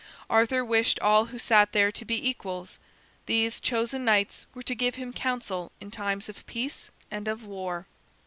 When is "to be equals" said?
1.91-2.79